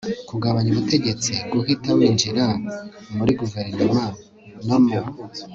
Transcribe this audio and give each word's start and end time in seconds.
kugabana 0.29 0.67
ubutegetsi 0.71 1.31
guhita 1.51 1.89
winjiza 1.97 2.45
muri 3.17 3.31
Guverinoma 3.39 4.03
no 4.67 4.77
mu 4.85 4.99